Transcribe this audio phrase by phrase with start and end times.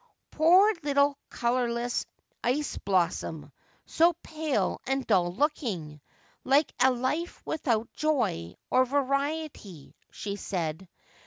[0.31, 2.07] 'Poor little colourless
[2.43, 3.51] ice blossom,
[3.85, 6.01] so pale and dull looking,
[6.43, 10.89] like a life without joy or variety!' she said.